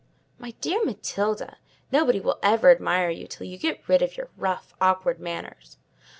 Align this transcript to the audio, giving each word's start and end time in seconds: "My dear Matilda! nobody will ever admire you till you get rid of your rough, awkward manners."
"My 0.39 0.55
dear 0.61 0.83
Matilda! 0.83 1.57
nobody 1.91 2.19
will 2.19 2.39
ever 2.41 2.71
admire 2.71 3.11
you 3.11 3.27
till 3.27 3.45
you 3.45 3.59
get 3.59 3.87
rid 3.87 4.01
of 4.01 4.17
your 4.17 4.29
rough, 4.35 4.73
awkward 4.81 5.19
manners." 5.19 5.77